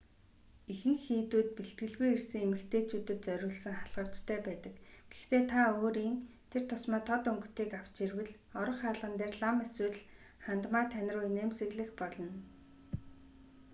[0.73, 4.73] ихэнх хийдүүд бэлтгэлгүй ирсэн эмэгтэйчүүдэд зориулсан халхавчтай байдаг
[5.11, 6.15] гэхдээ та өөрийн
[6.51, 9.97] тэр тусмаа тод өнгөтэйг авч ирвэл орох хаалган дээр лам эсвэл
[10.45, 12.29] хандмаа тань руу инээмсэглэх болно